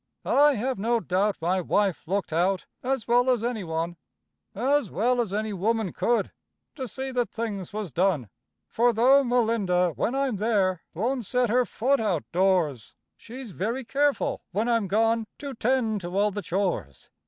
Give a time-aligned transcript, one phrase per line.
[0.25, 3.97] I have no doubt my wife looked out, as well as any one
[4.55, 6.31] As well as any woman could
[6.73, 8.29] to see that things was done:
[8.67, 14.67] For though Melinda, when I'm there, won't set her foot outdoors, She's very careful, when
[14.67, 17.11] I'm gone, to tend to all the chores.